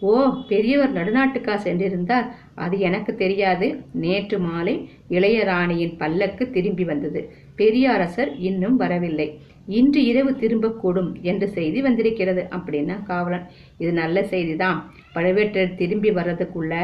[0.00, 0.10] ஓ
[0.48, 2.26] பெரியவர் நடுநாட்டுக்கா சென்றிருந்தார்?
[2.54, 3.68] அது எனக்கு தெரியாது.
[4.04, 4.74] நேற்று மாலை
[5.10, 7.22] இளையராணியின் பல்லக்கு திரும்பி வந்தது.
[7.56, 9.28] பெரிய அரசர் இன்னும் வரவில்லை.
[9.76, 12.42] இன்று இரவு திரும்பக்கூடும் என்ற செய்தி வந்திருக்கிறது.
[12.56, 13.46] அப்படின்னா காவலன்
[13.82, 14.78] இது நல்ல செய்தி தான்
[15.14, 16.74] பழுவேட்டர் திரும்பி வர்றதுக்குள்ள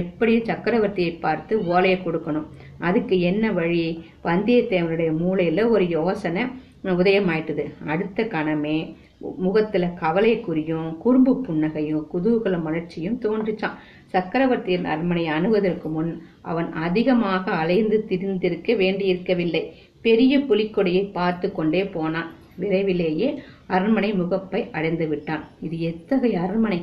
[0.00, 2.46] எப்படியும் சக்கரவர்த்தியை பார்த்து ஓலையை கொடுக்கணும்?
[2.88, 3.82] அதுக்கு என்ன வழி?
[4.28, 6.44] வந்தியத்தேவனுடைய மூளையில் ஒரு யோசனை
[7.00, 7.64] உதயமாயிட்டது.
[7.92, 8.78] அடுத்த கணமே
[9.44, 13.78] முகத்தில் கவலை குறியும் குறும்பு புன்னகையும் குதூகல மலர்ச்சியும் தோன்றிச்சான்
[14.14, 16.10] சக்கரவர்த்தியின் அரண்மனை அணுவதற்கு முன்
[16.50, 19.62] அவன் அதிகமாக அலைந்து திரிந்திருக்க வேண்டியிருக்கவில்லை.
[20.06, 22.30] பெரிய புலிக்கொடியை பார்த்து கொண்டே போனான்.
[22.62, 23.28] விரைவிலேயே
[23.76, 25.44] அரண்மனை முகப்பை அடைந்து விட்டான்.
[25.66, 26.80] இது எத்தகைய அரண்மனை?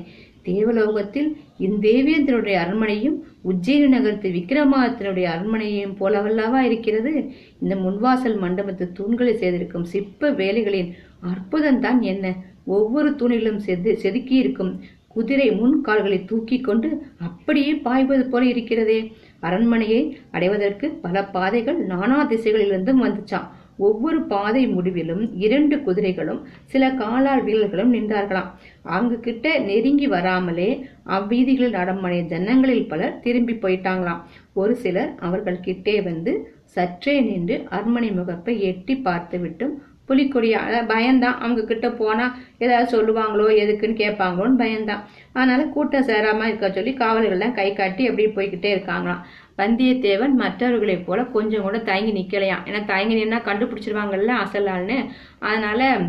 [0.47, 1.29] தேவலோகத்தில்
[1.67, 3.15] இந்தேவேந்திரனுடைய அரண்மனையும்
[3.49, 7.13] உஜ்ஜயினி நகரத்து விக்ரமாதித்தனுடைய அரண்மனையையும் போலவல்லவா இருக்கிறது?
[7.61, 10.89] இந்த முன்வாசல் மண்டபத்து தூண்களை செய்திருக்கும் சிற்ப வேலைகளின்
[11.31, 12.35] அற்புதம்தான் என்ன?
[12.77, 14.73] ஒவ்வொரு தூணிலும் செது செதுக்கியிருக்கும்
[15.15, 16.89] குதிரை முன் கால்களை தூக்கி கொண்டு
[17.27, 18.99] அப்படியே பாய்வது போல இருக்கிறதே.
[19.47, 23.49] அரண்மனையை அடைவதற்கு பல பாதைகள் நானா திசைகளிலிருந்தும் வந்துச்சாம்
[23.85, 28.49] ஒவ்வொரு பாதை முடிவிலும் இரண்டு குதிரைகளும் சில காலால் வீரர்களும் நின்றார்களாம்.
[28.95, 30.69] அங்கு கிட்ட நெருங்கி வராமலே
[31.17, 34.21] அவ்வீதிகளில் நடமடைய ஜன்னங்களில் பலர் திரும்பி போயிட்டாங்களாம்.
[34.61, 36.33] ஒரு சிலர் அவர்கள் கிட்டே வந்து
[36.75, 39.73] சற்றே நின்று அரண்மனை முகப்பை எட்டி பார்த்துவிட்டும்
[40.07, 46.71] புலிக்கொடியால் அதாவது பயந்தான் அவங்க கிட்ட போனால் ஏதாவது சொல்லுவாங்களோ எதுக்குன்னு கேட்பாங்களோன்னு பயந்தான் அதனால கூட்டம் சேராமல் இருக்க
[46.71, 49.19] சொல்லி காவலர்கள்லாம் கை காட்டி அப்படியே போய்கிட்டே இருக்காங்களாம்.
[49.57, 55.05] வந்தியத்தேவன் மற்றவர்களைப் போல கொஞ்சம் கூட தயங்கி நிற்கலையாம் ஏன்னா தயங்கி நின்னா கண்டுபிடிச்சிருவாங்கல்ல அசல் ஆள்னு
[55.39, 55.99] அதனால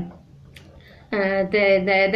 [1.11, 2.09] அஹ் த- த-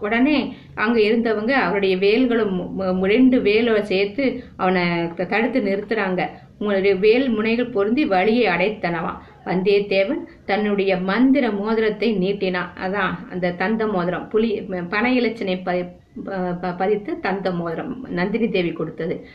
[0.00, 4.82] உடனே அங்கே இருந்தவங்க அவருடைய வேல்களும் மு- ரெண்டு வேலை சேர்த்து அவனை
[5.28, 6.28] தடுத்து நிறுத்துறாங்க.
[6.98, 14.28] வேல் முனைகள் பொருந்தி வழியை அடைத்தனவாம் வந்தியத்தேவன் தன்னுடைய மந்திர மோதிரத்தை நீட்டினான் அதான் அந்த தந்த மோதிரம்.
[14.28, 18.06] புலி பனை இலச்சினை ப- ப- பதித்து தந்த மோதிரம்.
[18.08, 19.26] நந்தினி தேவி கொடுத்தது.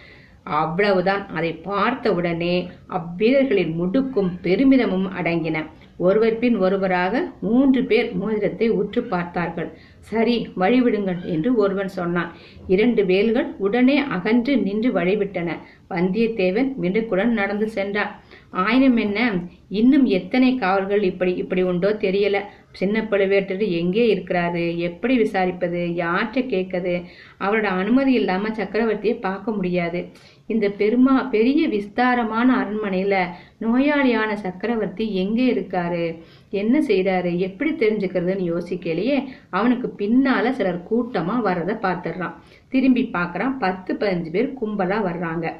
[0.43, 1.27] அவ்வளவுதான்.
[1.27, 5.65] அதை பார்த்த உடனே அவ்வீரர்களின் முடுக்கும் பெருமிதமும் அடங்கின.
[5.97, 9.77] ஒருவர் பின் ஒருவராக மூன்று பேர் மோதிரத்தை உற்று பார்த்தார்கள்.
[9.99, 12.31] சரி வழிவிடுங்கள் என்று ஒருவன் சொன்னான்.
[12.67, 15.49] இரண்டு வேல்கள் உடனே அகன்று நின்று வழிவிட்டன.
[15.89, 18.21] வந்தியத்தேவன் மிடுக்குடன் நடந்து சென்றான்.
[18.49, 19.33] ஆயினும் என்ன?
[19.69, 22.39] இன்னும் எத்தனை காவல்கள் இப்படி இப்படி உண்டோ தெரியல.
[22.71, 24.77] சின்ன பழுவேட்டர் எங்கே இருக்கிறாரு?
[24.77, 25.81] எப்படி விசாரிப்பது?
[26.03, 27.03] யார்கிட்ட கேட்கது
[27.39, 30.09] அவரோட அனுமதி இல்லாம சக்கரவர்த்தியை பார்க்க முடியாது.
[30.45, 33.25] இந்த பெருமா பெரிய விஸ்தாரமான அரண்மனையில
[33.61, 36.19] நோயாளியான சக்கரவர்த்தி எங்கே இருக்காரு?
[36.49, 39.27] என்ன செய்யறாரு எப்படி தெரிஞ்சுக்கிறதுன்னு யோசிக்கலையே.
[39.49, 42.33] அவனுக்கு பின்னால சிலர் கூட்டமா வர்றத பார்த்துடுறான்.
[42.69, 45.53] திரும்பி பார்க்கறான் பத்து பதினஞ்சு பேர் கும்பலா வர்றாங்க.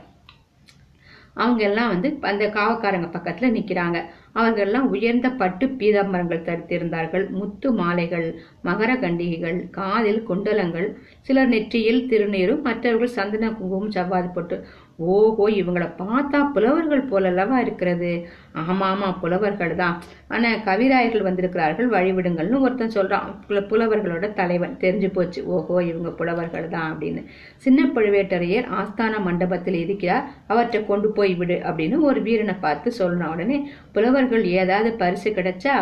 [1.36, 3.98] அவங்க எல்லாம் வந்து அந்த காவக்காரங்க பக்கத்துல நிக்கிறாங்க.
[4.34, 7.26] அவங்க எல்லாம் உயர்ந்த பட்டு பீதாம்பரங்கள் தரித்திருந்தார்கள்.
[7.30, 8.28] முத்து மாலைகள்
[8.64, 10.88] மகர கண்டிகைகள் காதில் குண்டலங்கள்
[11.22, 14.58] சிலர் நெற்றியில் திருநீரும் மற்றவர்கள் சந்தன குங்குமம் செவ்வாது போட்டு
[14.98, 18.28] ஓஹோ இவங்கள பார்த்தா புலவர்கள் போலல்லவா இருக்கிறது?
[18.54, 23.28] ஆமா ஆமா புலவர்கள் தான் ஆனா கவிராயர்கள் வந்திருக்கிறார்கள் வழிவிடுங்கள்னு ஒருத்தன் சொல்றான்.
[23.48, 24.78] புல- புலவர்களோட தலைவன்.
[24.80, 25.46] தெரிஞ்சு போச்சு.
[25.46, 27.26] ஓஹோ இவங்க புலவர்கள் தான் அப்படின்னு.
[27.58, 30.30] சின்ன பழுவேட்டரையர் ஆஸ்தான மண்டபத்தில் இருக்கிறார்.
[30.48, 35.76] அவற்றை கொண்டு போய் விடு அப்படின்னு ஒரு வீரனை பார்த்து சொல்றான் உடனே புலவர்கள் ஏதாவது பரிசு கிடைச்சா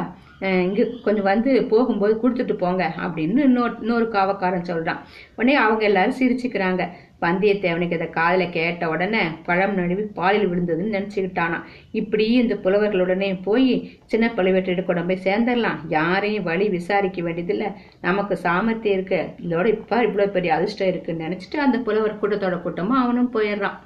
[0.65, 5.01] இங்கே கொஞ்சம் வந்து போகும்போது கொடுத்துட்டு போங்க அப்படின்னு இன்னொரு இன்னொரு காவக்காரன் சொல்கிறான்
[5.38, 6.84] உடனே அவங்க எல்லாரும் சிரிச்சுக்கிறாங்க.
[7.25, 11.58] வந்தியத்தேவனுக்கு இதை காதில் கேட்ட உடனே பழம் நழுவி பாலில் விழுந்ததுன்னு நினைச்சுக்கிட்டானா
[11.99, 13.69] இப்படி இந்த புலவர்களுடனே போய்
[14.13, 15.80] சின்ன பழுவேட்டையிட கொண்டு போய் சேர்ந்துடலாம்.
[15.97, 17.69] யாரையும் வழி விசாரிக்க வேண்டியதில்லை.
[18.08, 19.21] நமக்கு சாமர்த்தியம் இருக்கு.
[19.45, 23.77] இதோட இப்போ இவ்வளோ பெரிய அதிர்ஷ்டம் இருக்குன்னு நினைச்சிட்டு அந்த புலவர் கூட்டத்தோட கூட்டமாக அவனும் போயிடுறான்.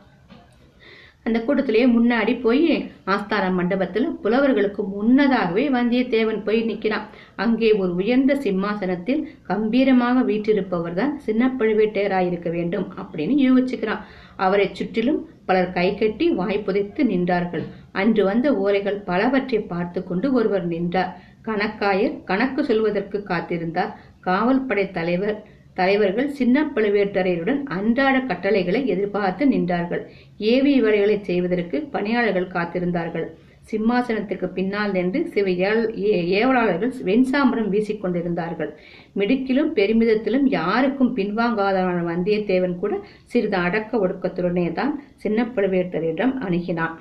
[1.25, 2.65] அந்த கூட்டத்திலேயே முன்னாடி போய்
[3.13, 7.07] ஆஸ்தான மண்டபத்தில் புலவர்களுக்கு முன்னதாகவே வந்தியத்தேவன் போய் நிற்கிறான்
[7.43, 14.03] அங்கே ஒரு உயர்ந்த சிம்மாசனத்தில் கம்பீரமாக வீற்றிருப்பவர் தான் சின்ன பழுவேட்டையராயிருக்க வேண்டும் அப்படின்னு யோசிச்சுக்கிறான்.
[14.35, 17.65] அவரை சுற்றிலும் பலர் கை கட்டி வாய் புதைத்து நின்றார்கள்.
[18.01, 21.11] அன்று வந்த ஓலைகள் பலவற்றை பார்த்து கொண்டு ஒருவர் நின்றார்.
[21.41, 23.91] கணக்காயர் கணக்கு சொல்வதற்கு காத்திருந்தார்.
[24.21, 25.37] காவல்படை தலைவர்
[25.75, 30.03] தலைவர்கள் சின்ன பழுவேட்டரையருடன் அன்றாட கட்டளைகளை எதிர்பார்த்து நின்றார்கள்.
[30.37, 33.25] ஏவி வேலைகளை செய்வதற்கு பணியாளர்கள் காத்திருந்தார்கள்.
[33.71, 38.69] சிம்மாசனத்துக்கு பின்னால் நின்று சில ஏ- ஏவலாளர்கள் வெண்சாம்பரம் வீசிக்கொண்டிருந்தார்கள்
[39.15, 46.95] மிடுக்கிலும் பெருமிதத்திலும் யாருக்கும் பின்வாங்காதவன வந்தியத்தேவன் கூட சிறிது அடக்க ஒடுக்கத்துடனே தான் சின்ன பழுவேட்டரிடம் அணுகினான்.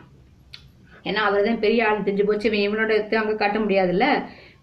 [1.04, 4.22] ஏன்னா அவர் தான் பெரிய ஆள் தெரிஞ்சு போச்சு இவன் இவனோட அங்கே காட்ட முடியாதுல்ல?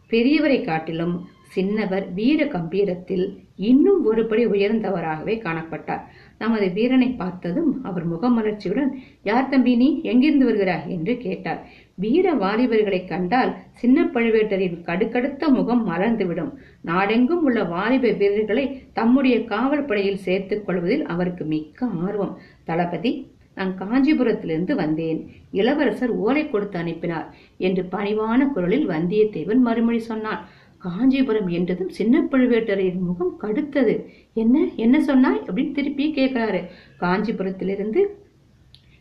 [0.10, 6.02] பெரியவரை காட்டிலும் சின்னவர் வீர கம்பீரத்தில் இன்னும் ஒருபடி உயர்ந்தவராகவே காணப்பட்டார்.
[6.40, 8.90] நமது வீரனை பார்த்ததும் அவர் முகமலர்ச்சியுடன்
[9.24, 10.02] யார் தம்பி நீ?
[10.04, 10.88] எங்கிருந்து வருகிறாய்?
[10.88, 11.68] என்று கேட்டார்.
[11.96, 16.54] வீர வாலிபர்களை கண்டால் சின்ன பழுவேட்டரின் கடுக்கடுத்த முகம் மலர்ந்துவிடும்.
[16.82, 22.38] நாடெங்கும் உள்ள வாலிப வீரர்களை தம்முடைய காவல் படையில் சேர்த்துக் கொள்வதில் அவருக்கு மிக்க ஆர்வம்.
[22.64, 25.32] தளபதி நான் காஞ்சிபுரத்திலிருந்து வந்தேன்.
[25.52, 30.48] இளவரசர் ஓலை கொடுத்து அனுப்பினார் என்று பணிவான குரலில் வந்தியத்தேவன் மறுமொழி சொன்னான்.
[30.84, 34.06] காஞ்சிபுரம் என்றதும் சின்ன பழுவேட்டரையின் முகம் கடுத்தது.
[34.34, 34.68] என்ன?
[34.76, 35.42] என்ன சொன்னாய்?
[35.48, 36.64] அப்படின்னு திருப்பி கேட்கிறாரு.
[37.00, 38.04] காஞ்சிபுரத்திலிருந்து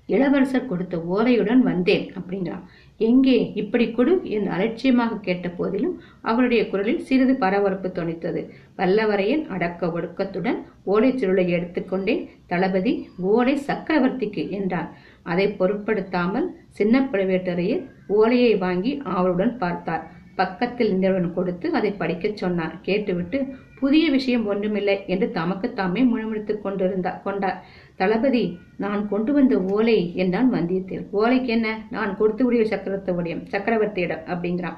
[0.07, 2.63] இளவரசர் கொடுத்த ஓலையுடன் வந்தேன் அப்படிங்கிறான்
[2.99, 3.53] எங்கே?
[3.55, 8.51] இப்படி கொடு என் அலட்சியமாக கேட்ட போதிலும் அவருடைய குரலில் சிறிது பரபரப்பு தொனித்தது.
[8.77, 14.91] வல்லவரையன் அடக்க ஒடுக்கத்துடன் ஓலை சுருளை எடுத்துக்கொண்டே தளபதி ஓலை சக்கரவர்த்திக்கு என்றான்.
[15.23, 20.19] அதை பொருட்படுத்தாமல் சின்ன பழுவேட்டரையர் ஓலையை வாங்கி அவருடன் பார்த்தார்.
[20.35, 22.79] பக்கத்தில் இருந்தவன் கொடுத்து அதை படிக்கச் சொன்னார்.
[22.83, 23.47] கேட்டுவிட்டு
[23.79, 27.65] புதிய விஷயம் ஒன்றுமில்லை என்று தமக்கு தாமே முணுமுணுத்துக் கொண்டிருந்தார் கொண்டார்.
[27.97, 31.87] தளபதி நான் கொண்டு வந்த ஓலை என்றான் வந்தியத்தேவன் ஓலைக்கு என்ன?
[31.91, 34.77] நான் கொடுத்து விடிய சக்கரவர்த்தியிடம் சக்கரவர்த்தியிடம் அப்படிங்கிறான்.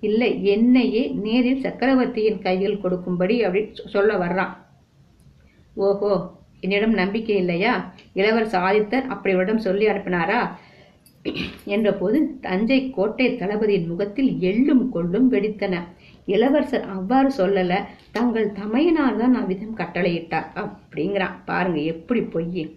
[0.00, 4.56] இல்லை என்னையே நேரில் சக்கரவர்த்தியின் கையில் கொடுக்கும்படி அப்படி சொ- சொல்ல வர்றான்.
[5.74, 7.94] ஓஹோ என்னிடம் நம்பிக்கை இல்லையா?
[8.12, 10.50] இளவரசர் ஆதித்தர் அப்படிவிடம் சொல்லி அனுப்பினாரா?
[11.64, 15.74] என்றபோது தஞ்சை கோட்டை தளபதியின் முகத்தில் எள்ளும் கொள்ளும் வெடித்தன.
[16.26, 17.74] இளவரசர் அவ்வாறு சொல்லல
[18.12, 21.36] தங்கள் தமையனார் தான் அவ்விதம் கட்டளையிட்டார் அப்படிங்கிறான்.
[21.44, 22.76] பாருங்க எப்படி பொய்.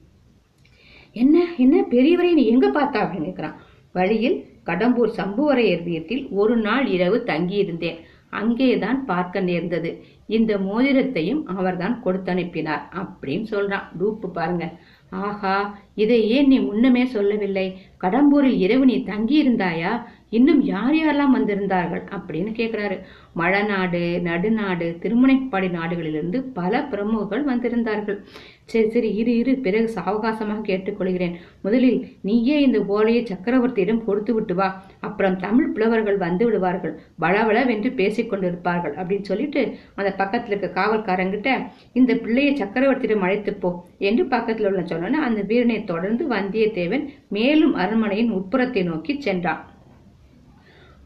[1.16, 2.98] என்ன என்ன பெரியவரை நீ எங்க பார்த்தா?
[2.98, 3.58] அப்படின்னு கேட்கிறான்.
[3.94, 8.00] வழியில் கடம்பூர் சம்புவரையர் வீட்டில் ஒரு நாள் இரவு தங்கியிருந்தேன்.
[8.30, 9.90] அங்கேதான் பார்க்க நேர்ந்தது.
[10.28, 13.86] இந்த மோதிரத்தையும் அவர்தான் கொடுத்து அனுப்பினார் அப்படின்னு சொல்றான்.
[14.00, 14.66] டூப்பு பாருங்க
[15.12, 17.78] ஆஹா இதை ஏன் நீ முன்னமே சொல்லவில்லை?
[18.04, 19.92] கடம்பூரில் இரவு நீ தங்கியிருந்தாயா?
[20.38, 22.98] இன்னும் யார் யாரெல்லாம் வந்திருந்தார்கள் அப்படின்னு கேட்கிறாரு
[23.40, 28.20] மழநாடு நடுநாடு திருமுனைப்பாடி நாடுகளிலிருந்து பல பிரமுகர்கள் வந்திருந்தார்கள்.
[28.72, 31.36] சரி சரி இரு இரு பிறகு சாவகாசமாக கேட்டுக்கொள்கிறேன்.
[31.66, 34.70] முதலில் நீயே இந்த ஓலையை சக்கரவர்த்தியிடம் கொடுத்து விட்டு வா.
[35.08, 36.96] அப்புறம் தமிழ் புலவர்கள் வந்து விடுவார்கள்.
[37.26, 39.64] வளவளவென்று பேசிக்கொண்டிருப்பார்கள் அப்படின்னு சொல்லிட்டு
[40.00, 41.52] அந்த பக்கத்தில் இருக்க காவல்காரங்கிட்ட
[42.00, 43.72] இந்த பிள்ளையை சக்கரவர்த்தியிடம் அழைத்து போ
[44.10, 47.06] என்று பக்கத்தில் உள்ள சொன்னோன்னு அந்த வீரனை தொடர்ந்து வந்தியத்தேவன்
[47.38, 49.64] மேலும் அரண்மனையின் உட்புறத்தை நோக்கி சென்றான்.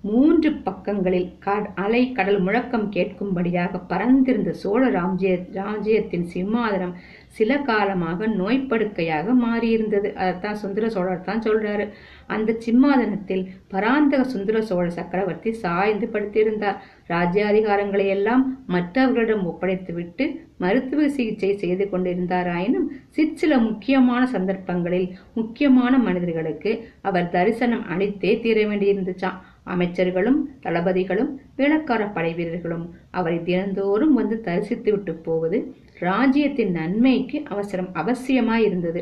[0.03, 1.29] மூன்று பக்கங்களில்
[1.75, 6.93] அலை கடல் முழக்கம் கேட்கும்படியாக பறந்திருந்த சோழ ராஜ்ய ராஜ்யத்தின் சிம்மாதனம்
[7.27, 10.09] சில காலமாக நோய்ப்படுக்கையாக மாறியிருந்தது.
[10.13, 11.85] அதைத்தான் சுந்தர சோழர் தான் சொல்றாரு.
[12.27, 16.79] அந்த சிம்மாதனத்தில் பராந்தக சுந்தர சோழ சக்கரவர்த்தி சாய்ந்து படுத்திருந்தார்.
[17.07, 20.25] ராஜ்யாதிகாரங்களை எல்லாம் மற்றவர்களிடம் ஒப்படைத்துவிட்டு
[20.57, 30.39] மருத்துவ சிகிச்சை செய்து கொண்டிருந்தாராயினும் சிற்சில முக்கியமான சந்தர்ப்பங்களில் முக்கியமான மனிதர்களுக்கு அவர் தரிசனம் அளித்தே தீர வேண்டியிருந்துச்சான் அமைச்சர்களும்
[30.61, 35.59] தளபதிகளும் வேளக்கார படை வீரர்களும் அவரை தினந்தோறும் வந்து தரிசித்து விட்டு போவது
[35.99, 39.01] ராஜ்யத்தின் நன்மைக்கு அவசரம் அவசியமாய் இருந்தது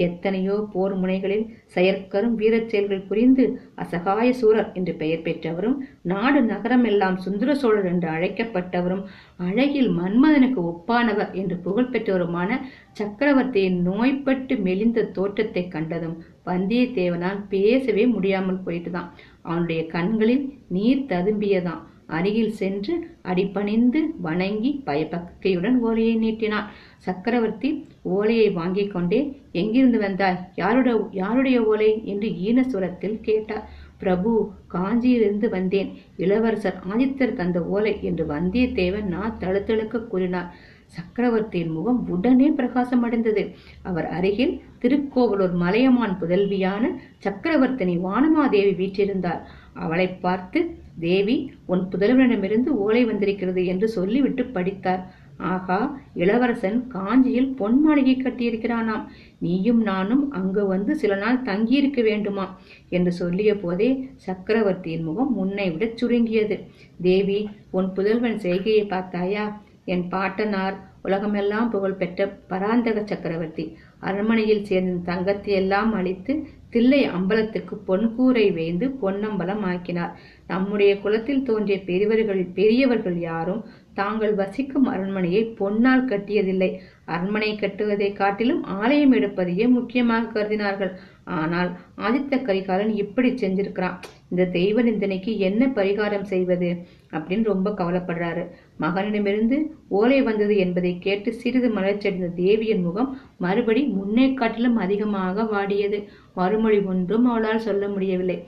[0.00, 3.44] எத்தனையோ போர் முனைகளில் செயற்கரும் வீரச் செயல்கள் புரிந்து
[3.76, 9.04] அசகாய சூரர் என்று பெயர் பெற்றவரும் நாடு நகரம் எல்லாம் சுந்தர சோழர் என்று அழைக்கப்பட்டவரும்
[9.46, 12.50] அழகில் மன்மதனுக்கு ஒப்பானவர் என்று புகழ் பெற்றவருமான
[12.92, 19.10] சக்கரவர்த்தியின் நோய்பட்டு மெலிந்த தோற்றத்தை கண்டதும் வந்தியத்தேவனால் பேசவே முடியாமல் போயிட்டுதான்.
[19.42, 26.68] அவனுடைய கண்களில் நீர் ததும்பியதான் அருகில் சென்று அடிபணிந்து வணங்கி பயபக்தியுடன் ஓலையை நீட்டினான்
[26.98, 29.20] சக்கரவர்த்தி ஓலையை வாங்கிக் கொண்டே
[29.52, 30.40] எங்கிருந்து வந்தாய்?
[30.56, 32.02] யாருடைய யாருடைய ஓலை?
[32.04, 33.68] என்று ஈனசுரத்தில் கேட்டார்.
[33.98, 35.90] பிரபு காஞ்சியிலிருந்து வந்தேன்.
[36.16, 40.50] இளவரசர் ஆதித்தர் தந்த ஓலை என்று வந்தியத்தேவன் நான் தழுத்தழுக்க கூறினார்.
[40.86, 43.42] சக்கரவர்த்தியின் முகம் உடனே பிரகாசம் அடைந்தது
[43.82, 46.84] அவர் அருகில் திருக்கோவலூர் மலையமான் புதல்வியான
[47.24, 49.42] சக்கரவர்த்தினி வானமாதேவி வீற்றிருந்தார்.
[49.74, 50.60] அவளை பார்த்து
[50.98, 55.18] தேவி உன் புதல்வனிடமிருந்து ஓலை வந்திருக்கிறது என்று சொல்லிவிட்டு படித்தார்.
[55.36, 59.04] ஆகா இளவரசன் காஞ்சியில் பொன் மாளிகை கட்டியிருக்கிறானாம்.
[59.38, 62.58] நீயும் நானும் அங்கு வந்து சில நாள் தங்கியிருக்க வேண்டுமா?
[62.88, 66.58] என்று சொல்லிய போதே சக்கரவர்த்தியின் முகம் முன்னை விட சுருங்கியது.
[67.00, 69.62] தேவி உன் புதல்வன் செய்கையை பார்த்தாயா?
[69.84, 73.76] என் பாட்டனார் உலகமெல்லாம் புகழ் பெற்ற பராந்தக சக்கரவர்த்தி.
[74.00, 80.18] அரண்மனையில் சேர்ந்த தங்கத்தை எல்லாம் அழித்து தில்லை அம்பலத்துக்கு பொன்கூரை வேய்ந்து பொன்னம்பலம் ஆக்கினார்.
[80.52, 83.62] நம்முடைய குலத்தில் தோன்றிய பெரியவர்கள் பெரியவர்கள் யாரும்
[83.98, 86.68] தாங்கள் வசிக்கும் அரண்மனையை பொன்னால் கட்டியதில்லை.
[87.14, 90.92] அரண்மனை கட்டுவதை காட்டிலும் ஆலயம் எடுப்பதையே முக்கியமாக கருதினார்கள்.
[91.38, 91.70] ஆனால்
[92.06, 93.98] ஆதித்த கரிகாலன் இப்படி செஞ்சிருக்கிறான்.
[94.30, 96.70] இந்த தெய்வ நிந்தனைக்கு என்ன பரிகாரம் செய்வது
[97.14, 98.44] அப்படின்னு ரொம்ப கவலைப்படுறாரு.
[98.84, 99.58] மகனிடமிருந்து
[99.98, 103.12] ஓலை வந்தது என்பதை கேட்டு சிறிது மலர்ச்சடைந்த தேவியின் முகம்
[103.44, 106.00] மறுபடி முன்னே காட்டிலும் அதிகமாக வாடியது.
[106.40, 108.38] மறுமொழி ஒன்றும் அவளால் சொல்ல முடியவில்லை.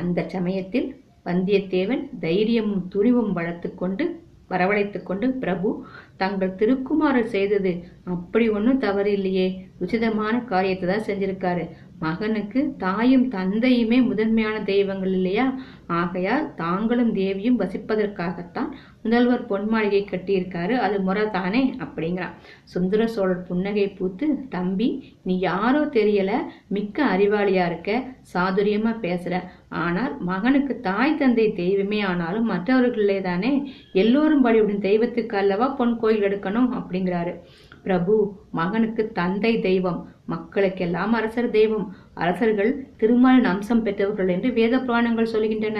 [0.00, 0.88] அந்த சமயத்தில்
[1.26, 4.04] வந்தியத்தேவன் தைரியமும் துணிவும் வளர்த்து கொண்டு
[4.50, 5.68] வரவழைத்து கொண்டு பிரபு
[6.16, 7.72] தங்கள் திருக்குமாரர் செய்தது
[8.14, 9.46] அப்படி ஒன்றும் தவறு இல்லையே
[9.80, 11.64] உச்சிதமான காரியத்தை தான் செஞ்சிருக்காரு.
[11.98, 15.58] மகனுக்கு தாயும் தந்தையுமே முதன்மையான தெய்வங்கள் இல்லையா?
[15.86, 18.70] ஆகையால் தாங்களும் தேவியும் வசிப்பதற்காகத்தான்
[19.02, 20.72] முதல்வர் பொன் மாளிகை கட்டியிருக்காரு.
[20.72, 22.34] அது முறை தானே அப்படிங்கிறான்.
[22.64, 26.32] சுந்தர சோழர் புன்னகை பூத்து தம்பி நீ யாரோ தெரியல?
[26.68, 28.04] மிக்க அறிவாளியா இருக்க?
[28.34, 29.42] சாதுரியமா பேசுற.
[29.68, 33.72] ஆனால் மகனுக்கு தாய் தந்தை தெய்வமே ஆனாலும் மற்றவர்களே தானே?
[33.92, 36.68] எல்லோரும் வழிவிடும் தெய்வத்துக்கு அல்லவா பொன் கோயில் எடுக்கணும்?
[36.72, 37.34] அப்படிங்கிறாரு.
[37.82, 40.08] பிரபு மகனுக்கு தந்தை தெய்வம்.
[40.28, 41.86] மக்களுக்கெல்லாம் அரசர் தெய்வம்.
[42.14, 45.78] அரசர்கள் திருமாலின் அம்சம் பெற்றவர்கள் என்று வேத புராணங்கள் சொல்கின்றன.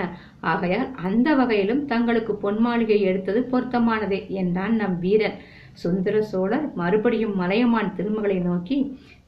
[0.52, 5.38] ஆகையால் அந்த வகையிலும் தங்களுக்கு பொன்மாளிகை எடுத்தது பொருத்தமானதே என்றான் நம் வீரன்.
[5.82, 8.78] சுந்தர சோழர் மறுபடியும் மலையமான் திருமகளை நோக்கி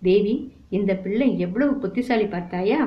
[0.03, 0.37] தேவி
[0.71, 2.81] இந்த பிள்ளை எவ்வளவு புத்திசாலி பார்த்தாயா?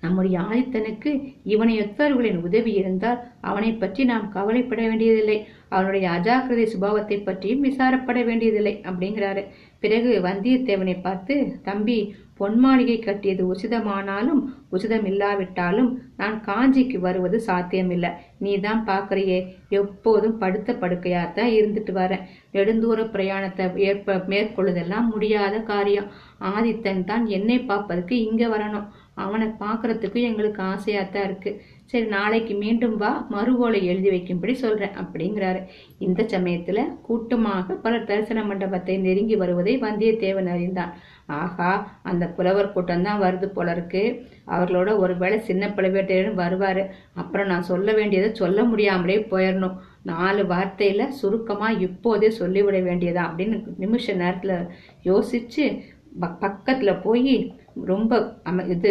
[0.00, 1.10] நம்முடைய ஆதித்தனுக்கு
[1.52, 5.38] இவனை ஒத்தவர்களின் உதவி இருந்தால் அவனை பற்றி நாம் கவலைப்பட வேண்டியதில்லை.
[5.68, 9.42] அவனுடைய அஜாக்கிரதை சுபாவத்தை பற்றியும் விசாரப்பட வேண்டியதில்லை அப்படிங்கிறாரு.
[9.82, 11.34] பிறகு வந்தியத்தேவனை பார்த்து
[11.68, 11.98] தம்பி
[12.38, 14.40] பொன் மாளிகை கட்டியது உசிதமானாலும்
[14.76, 15.88] உசிதம் இல்லாவிட்டாலும்
[16.20, 18.10] நான் காஞ்சிக்கு வருவது சாத்தியமில்லை.
[18.44, 19.38] நீ தான் பார்க்கறியே
[19.80, 22.26] எப்போதும் படுத்த படுக்கையாத்தான் இருந்துட்டு வரேன்.
[22.56, 26.10] நெடுந்தூர பிரயாணத்தை ஏற்ப மேற்கொள்ளுதெல்லாம் முடியாத காரியம்.
[26.52, 28.86] ஆதித்தன் தான் என்னை பார்ப்பதற்கு இங்கே வரணும்.
[29.24, 31.52] அவனை பார்க்கறதுக்கு எங்களுக்கு ஆசையாத்தான் இருக்கு.
[31.86, 35.64] சரி நாளைக்கு மீண்டும் வா மறுவோலை எழுதி வைக்கும்படி சொல்றேன் அப்படிங்கிறாரு.
[35.98, 40.94] இந்த சமயத்துல கூட்டமாக பலர் தரிசன மண்டபத்தை நெருங்கி வருவதை வந்தியத்தேவன் அறிந்தான்.
[41.26, 44.26] ஆகா அந்த புலவர் கூட்டம் தான் வருது போல இருக்கு.
[44.46, 46.86] அவர்களோட ஒருவேளை சின்ன பழுவேட்டையரும் வருவாரு.
[47.14, 53.26] அப்புறம் நான் சொல்ல வேண்டியதை சொல்ல முடியாமலே போயிடணும் நாலு வார்த்தையில சுருக்கமா இப்போதே சொல்லிவிட வேண்டியதா?
[53.30, 54.68] அப்படின்னு நிமிஷ நேரத்துல
[55.04, 55.80] யோசிச்சு
[56.20, 58.12] ப- பக்கத்துல போய் ரொம்ப
[58.48, 58.90] அம இது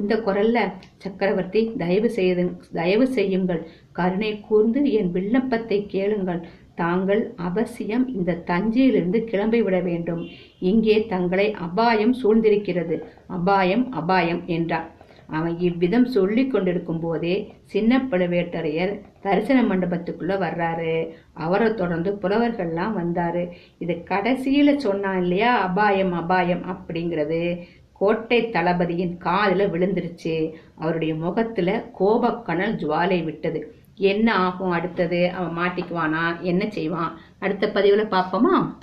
[0.00, 0.58] இந்த குரல்ல
[1.04, 3.62] சக்கரவர்த்தி தயவு செய்து தயவு செய்யுங்கள்.
[3.92, 6.40] கருணை கூர்ந்து என் விண்ணப்பத்தை கேளுங்கள்.
[6.74, 10.22] தாங்கள் அவசியம் இந்த தஞ்சையிலிருந்து கிளம்பி விட வேண்டும்.
[10.70, 12.96] இங்கே தங்களை அபாயம் சூழ்ந்திருக்கிறது.
[13.26, 14.88] அபாயம் அபாயம் என்றார்.
[15.36, 17.36] அவன் இவ்விதம் சொல்லி கொண்டிருக்கும் போதே
[17.72, 20.92] சின்ன பழுவேட்டரையர் தரிசன மண்டபத்துக்குள்ள வர்றாரு.
[21.44, 23.44] அவரை தொடர்ந்து புலவர்கள்லாம் வந்தாரு.
[23.78, 25.52] இது கடைசியில சொன்னான் இல்லையா?
[25.68, 27.40] அபாயம் அபாயம் அப்படிங்கிறது.
[27.98, 30.52] கோட்டை தளபதியின் காதுல விழுந்துருச்சு.
[30.74, 33.74] அவருடைய முகத்துல கோபக்கணல் ஜுவாலை விட்டது.
[33.96, 35.30] என்ன ஆகும் அடுத்தது?
[35.30, 36.40] அவன் மாட்டிக்குவானா?
[36.40, 37.18] என்ன செய்வான்?
[37.38, 38.76] அடுத்த பதிவுல பார்ப்போமா?